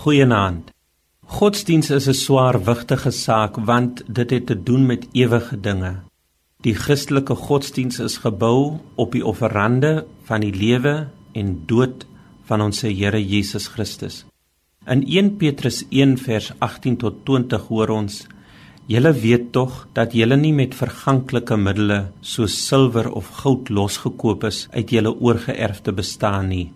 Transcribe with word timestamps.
Goeienaand. 0.00 0.70
Godsdiens 1.36 1.90
is 1.90 2.06
'n 2.08 2.14
swaarwigtige 2.14 3.10
saak 3.10 3.56
want 3.70 4.02
dit 4.18 4.30
het 4.30 4.46
te 4.46 4.62
doen 4.62 4.86
met 4.86 5.08
ewige 5.12 5.60
dinge. 5.60 5.92
Die 6.60 6.74
Christelike 6.74 7.34
godsdiens 7.34 7.98
is 7.98 8.16
gebou 8.16 8.78
op 8.94 9.12
die 9.12 9.24
offerande 9.26 10.06
van 10.22 10.40
die 10.40 10.54
lewe 10.54 11.08
en 11.32 11.62
dood 11.66 12.06
van 12.44 12.60
ons 12.60 12.80
Here 12.80 13.26
Jesus 13.26 13.66
Christus. 13.66 14.24
In 14.86 15.04
1 15.06 15.36
Petrus 15.36 15.84
1 15.90 16.18
vers 16.18 16.52
18 16.58 16.96
tot 16.96 17.14
20 17.24 17.66
hoor 17.68 17.88
ons: 17.88 18.26
"Julle 18.86 19.12
weet 19.12 19.52
tog 19.52 19.88
dat 19.92 20.12
julle 20.12 20.36
nie 20.36 20.52
met 20.52 20.74
verganklike 20.74 21.56
middele 21.56 22.12
soos 22.20 22.66
silwer 22.66 23.12
of 23.12 23.28
goud 23.28 23.68
losgekoop 23.68 24.44
is 24.44 24.68
uit 24.70 24.90
julle 24.90 25.20
oorgeerfde 25.20 25.92
bestaan 25.92 26.48
nie." 26.48 26.72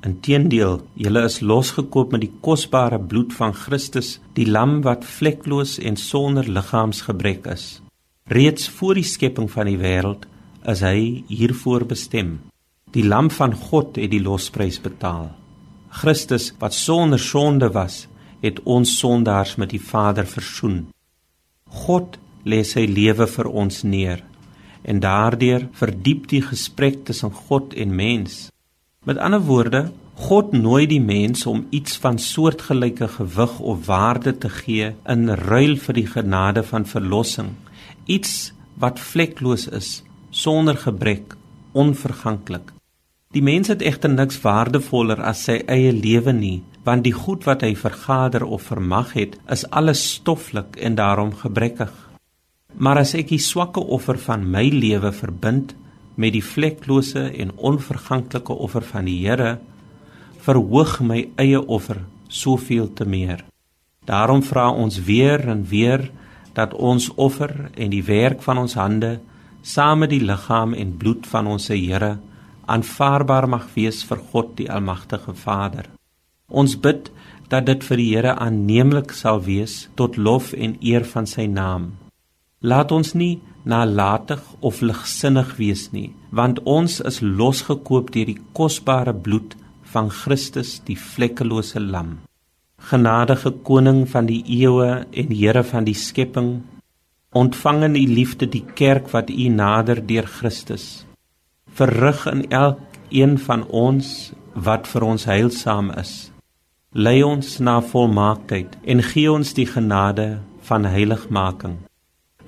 Inteendeel, 0.00 0.78
julle 0.96 1.22
is 1.28 1.40
losgekoop 1.44 2.14
met 2.14 2.22
die 2.24 2.32
kosbare 2.40 2.96
bloed 2.98 3.34
van 3.36 3.52
Christus, 3.52 4.14
die 4.32 4.46
lam 4.48 4.78
wat 4.86 5.04
vlekloos 5.04 5.76
en 5.76 5.98
sonder 6.00 6.48
liggaamsgebrek 6.48 7.44
is. 7.52 7.66
Reeds 8.32 8.68
voor 8.78 8.96
die 8.96 9.04
skepping 9.04 9.50
van 9.52 9.68
die 9.68 9.76
wêreld 9.80 10.24
is 10.72 10.80
hy 10.86 11.24
hiervoor 11.28 11.84
bestem. 11.90 12.38
Die 12.94 13.04
lam 13.04 13.28
van 13.30 13.52
God 13.52 14.00
het 14.00 14.12
die 14.14 14.22
losprys 14.24 14.80
betaal. 14.80 15.28
Christus 16.00 16.50
wat 16.62 16.74
sonder 16.74 17.20
sonde 17.20 17.68
was, 17.74 18.06
het 18.40 18.62
ons 18.64 18.94
sondaars 19.02 19.58
met 19.60 19.74
die 19.74 19.82
Vader 19.82 20.24
versoen. 20.24 20.86
God 21.84 22.16
lê 22.48 22.62
sy 22.64 22.86
lewe 22.88 23.26
vir 23.28 23.50
ons 23.52 23.82
neer 23.84 24.24
en 24.80 25.00
daardeur 25.04 25.66
verdiep 25.76 26.24
die 26.30 26.40
gesprek 26.40 27.02
tussen 27.04 27.34
God 27.36 27.74
en 27.76 27.92
mens. 27.94 28.46
Met 29.08 29.16
ander 29.16 29.40
woorde, 29.40 29.78
God 30.20 30.50
nooi 30.52 30.84
die 30.86 31.00
mens 31.00 31.46
om 31.48 31.62
iets 31.72 31.94
van 32.02 32.18
soortgelyke 32.20 33.06
gewig 33.08 33.54
of 33.60 33.86
waarde 33.86 34.34
te 34.38 34.50
gee 34.52 34.90
in 35.08 35.30
ruil 35.40 35.78
vir 35.80 35.96
die 35.96 36.04
genade 36.06 36.60
van 36.68 36.84
verlossing, 36.84 37.48
iets 38.04 38.52
wat 38.76 39.00
vlekloos 39.00 39.64
is, 39.72 39.88
sonder 40.28 40.76
gebrek, 40.76 41.32
onverganklik. 41.72 42.74
Die 43.32 43.40
mens 43.40 43.72
het 43.72 43.80
egter 43.80 44.12
niks 44.12 44.42
waardevoller 44.44 45.24
as 45.24 45.46
sy 45.48 45.62
eie 45.64 45.96
lewe 45.96 46.36
nie, 46.36 46.58
want 46.84 47.08
die 47.08 47.16
goed 47.16 47.48
wat 47.48 47.64
hy 47.64 47.72
vergader 47.80 48.44
of 48.44 48.68
vermag 48.68 49.16
het, 49.16 49.40
is 49.48 49.64
alles 49.72 50.04
stoflik 50.20 50.76
en 50.76 51.00
daarom 51.00 51.32
gebrekkig. 51.40 51.96
Maar 52.76 53.06
as 53.06 53.16
ek 53.16 53.32
die 53.32 53.40
swakke 53.40 53.80
offer 53.80 54.20
van 54.28 54.44
my 54.44 54.68
lewe 54.68 55.16
verbind 55.24 55.72
met 56.14 56.32
die 56.32 56.44
vleklose 56.44 57.28
en 57.30 57.52
onverganklike 57.56 58.52
offer 58.52 58.84
van 58.84 59.04
die 59.04 59.18
Here 59.26 59.58
verhoog 60.40 61.00
my 61.04 61.28
eie 61.36 61.60
offer 61.60 62.02
soveel 62.28 62.92
te 62.94 63.04
meer. 63.04 63.44
Daarom 64.06 64.42
vra 64.42 64.70
ons 64.70 64.98
weer 65.04 65.44
en 65.48 65.64
weer 65.68 66.10
dat 66.54 66.74
ons 66.74 67.10
offer 67.14 67.70
en 67.74 67.90
die 67.90 68.04
werk 68.04 68.42
van 68.42 68.58
ons 68.58 68.74
hande 68.74 69.18
saam 69.62 70.00
met 70.02 70.10
die 70.10 70.24
liggaam 70.24 70.74
en 70.74 70.96
bloed 70.96 71.26
van 71.28 71.46
ons 71.46 71.68
Here 71.68 72.16
aanvaarbaar 72.70 73.48
mag 73.48 73.66
wees 73.74 74.04
vir 74.06 74.20
God 74.32 74.54
die 74.58 74.70
almagtige 74.70 75.34
Vader. 75.34 75.88
Ons 76.48 76.76
bid 76.78 77.10
dat 77.50 77.66
dit 77.66 77.84
vir 77.84 77.98
die 77.98 78.08
Here 78.14 78.34
aanneemlik 78.38 79.12
sal 79.16 79.42
wees 79.46 79.88
tot 79.98 80.16
lof 80.16 80.52
en 80.54 80.76
eer 80.80 81.04
van 81.04 81.26
sy 81.26 81.46
naam. 81.50 81.90
Laat 82.60 82.92
ons 82.92 83.14
nie 83.14 83.40
nalatig 83.64 84.40
of 84.60 84.80
ligsinnig 84.80 85.56
wees 85.58 85.90
nie, 85.92 86.10
want 86.30 86.60
ons 86.64 87.00
is 87.00 87.20
losgekoop 87.20 88.12
deur 88.14 88.28
die 88.30 88.40
kosbare 88.56 89.14
bloed 89.14 89.56
van 89.92 90.10
Christus, 90.10 90.78
die 90.86 90.96
vlekkelose 90.96 91.80
lam. 91.80 92.18
Genadige 92.90 93.52
koning 93.66 94.06
van 94.08 94.28
die 94.30 94.40
eeue 94.46 95.04
en 95.10 95.34
Here 95.34 95.64
van 95.66 95.84
die 95.84 95.96
skepping, 95.96 96.62
ontvang 97.36 97.84
in 97.90 97.98
u 97.98 98.06
liefde 98.14 98.48
die 98.48 98.64
kerk 98.74 99.10
wat 99.12 99.30
u 99.30 99.48
nader 99.48 100.00
deur 100.06 100.26
Christus. 100.26 101.04
Verrig 101.76 102.24
in 102.26 102.46
elkeen 102.50 103.36
van 103.38 103.66
ons 103.68 104.32
wat 104.54 104.88
vir 104.90 105.06
ons 105.06 105.28
heilsaam 105.28 105.92
is. 106.00 106.30
Lei 106.92 107.20
ons 107.22 107.58
na 107.60 107.78
volmaaktheid 107.80 108.74
en 108.82 109.04
gee 109.12 109.30
ons 109.30 109.54
die 109.54 109.68
genade 109.68 110.40
van 110.66 110.88
heiligmaking 110.90 111.78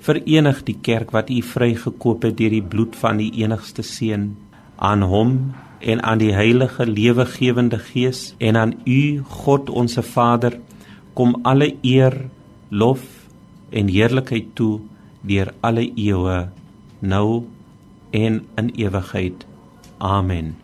verenig 0.03 0.63
die 0.67 0.77
kerk 0.83 1.13
wat 1.15 1.29
u 1.31 1.41
vrygekoop 1.41 2.25
het 2.27 2.37
deur 2.37 2.53
die 2.57 2.65
bloed 2.73 2.95
van 2.99 3.21
die 3.21 3.31
enigste 3.43 3.85
seun 3.87 4.33
aan 4.75 5.05
hom 5.07 5.35
en 5.79 6.03
aan 6.03 6.19
die 6.19 6.33
heilige 6.35 6.85
lewegewende 6.87 7.79
gees 7.91 8.33
en 8.39 8.59
aan 8.59 8.73
u 8.85 9.23
God 9.43 9.69
ons 9.69 9.99
Vader 10.13 10.59
kom 11.13 11.35
alle 11.43 11.73
eer 11.81 12.17
lof 12.69 13.05
en 13.71 13.91
heerlikheid 13.91 14.51
toe 14.59 14.81
deur 15.21 15.53
alle 15.61 15.87
eeue 15.95 16.47
nou 16.99 17.43
en 18.11 18.43
in 18.55 18.69
ewigheid. 18.75 19.47
Amen 19.97 20.62